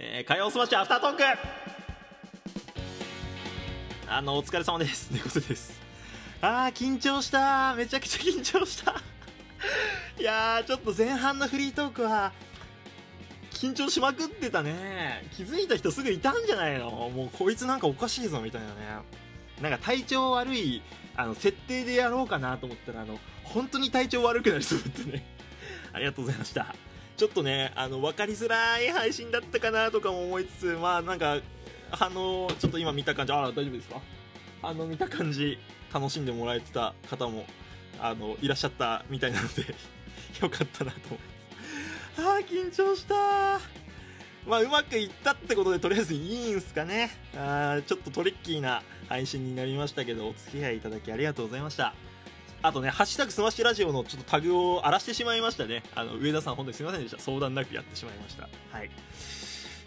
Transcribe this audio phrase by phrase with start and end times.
[0.00, 1.22] えー、火曜スマッシュアフタートーク。
[4.06, 5.10] あのお疲れ様です。
[5.10, 5.80] 猫 背です。
[6.40, 7.74] あー緊張した。
[7.74, 8.92] めちゃくちゃ緊張した。
[10.18, 12.32] いやーちょっと前半のフリートークは
[13.50, 15.28] 緊張しまくってたね。
[15.36, 16.90] 気づいた人すぐいたんじゃないの？
[16.90, 18.74] もうこいつなんかおかしいぞみたいなね。
[19.60, 20.80] なんか体調悪い
[21.16, 25.24] あの設定でやろうかなと思ったらあの本当に体調悪くなりそうだったね。
[25.92, 26.72] ありがとうございました。
[27.18, 31.38] ちょっとねあの分かりづらい配信だったかなとかも思いつつまあなんか
[31.90, 33.32] あのちょっと今見た感じ。
[33.32, 34.00] あら大丈夫ですか？
[34.62, 35.58] あの見た感じ
[35.92, 37.44] 楽しんでもらえてた方も
[38.00, 39.62] あのいらっしゃったみたいなので
[40.40, 41.24] よかったなと思いま
[42.16, 42.20] す。
[42.20, 43.60] あー緊張した
[44.46, 47.10] まあうまくいったってことでとりあえずいいんすかね。
[47.34, 51.94] あーちょっとトリッキーな配信になりましたけどお付き合いいただきありがとうございました。
[52.60, 55.82] あとね、ハッシュタグスマッシュラジオのちょっとタグを荒らしてしまいましたね。
[55.94, 57.22] あの、上田さん、本当にすみませんでした。
[57.22, 58.48] 相談なくやってしまいました。
[58.72, 58.90] はい。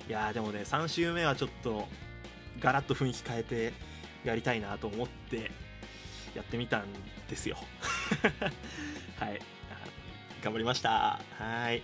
[0.07, 1.88] いやー、でもね、3週目はちょっと、
[2.59, 3.73] ガラッと雰囲気変えて
[4.23, 5.51] やりたいなと思って、
[6.34, 6.85] やってみたん
[7.29, 7.57] ですよ。
[9.20, 9.40] はい。
[10.41, 11.20] 頑張りました。
[11.37, 11.84] はい。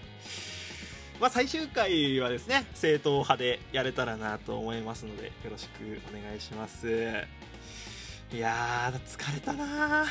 [1.19, 6.87] まあ、最終回はですね、正統派でやれたらなと思いますので、よろしくお願いします。
[8.33, 10.05] いやー、疲れたな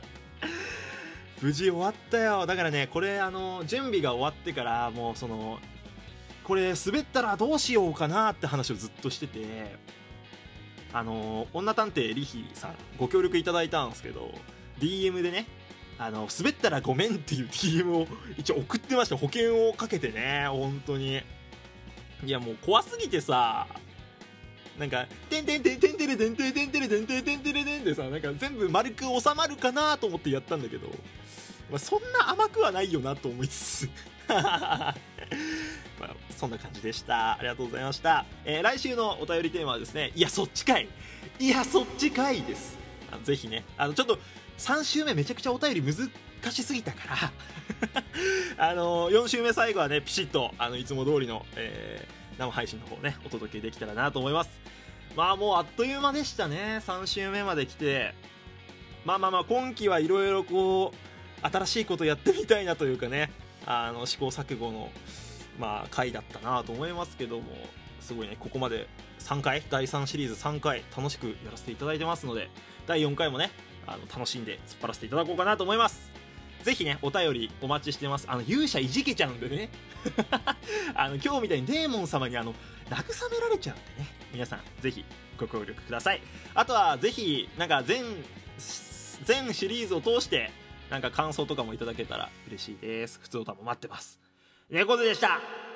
[1.40, 2.44] 無事終わったよ。
[2.44, 5.58] だからね、これ、あの、準備が終わってから、もうその、
[6.44, 9.76] これ滑ったらどうしようかなって話をずっとしてて、
[10.92, 14.34] あの、女探偵リヒさん、ご協力いただいたんですけど、
[14.80, 15.46] DM でね、
[15.98, 19.16] あの、滑ったらごめんっていう DM を一応送ってました。
[19.16, 21.22] 保険をかけてね、本当に。
[22.24, 23.68] いや、もう怖すぎてさ、
[24.78, 30.88] なんか、てんてんてんてんてれてんてんてんてれてんてんてんてれてんってさ、なんか全部丸く収まるかなと思ってやったんだけど、
[31.70, 33.90] まあ、そんな甘くはないよなと思いつつ、
[34.28, 34.94] まあ、
[36.36, 37.34] そんな感じでした。
[37.34, 38.24] ありがとうございました。
[38.44, 40.88] えー来週のお便りテーマはですね、いや、そっちかい
[41.38, 42.78] いや、そっちかいです。
[43.12, 44.18] あのぜひね、あの、ちょっと、
[44.58, 46.10] 3週目めちゃくちゃお便り難
[46.52, 47.32] しすぎたか
[48.58, 54.50] ら、あのー4週目最後はね、ピシッと、あの、いつも通りの、えー生配信の方ね、お届けできたらなと思います。
[55.16, 58.14] まあもうあっという間でしたね、3週目まで来て。
[59.04, 63.30] まあまあまあ、今期はいろいろこう、新しいことやってみたいなというかね、
[63.64, 64.90] あの、試行錯誤の、
[65.58, 67.44] まあ、回だったなと思いますけども、
[68.00, 68.88] すごいね、ここまで
[69.20, 72.50] 3回、第3シリーズ3回、楽しくやらせていただいてますので、
[72.86, 73.50] 第4回もね、
[73.86, 76.09] あの楽しんで突っ張らせていただこうかなと思います。
[76.62, 78.26] ぜひね、お便りお待ちしてます。
[78.28, 79.70] あの、勇者いじけちゃうんでね。
[80.94, 82.54] あの、今日みたいにデーモン様にあの、
[82.88, 84.08] 慰められちゃうんでね。
[84.32, 85.04] 皆さん、ぜひ
[85.38, 86.22] ご協力ください。
[86.54, 88.04] あとは、ぜひ、なんか全、
[89.24, 90.50] 全シリーズを通して、
[90.90, 93.20] なんか感想とかもいただけたら嬉しいです。
[93.22, 94.18] 普通歌も待ってます。
[94.68, 95.69] 猫背でした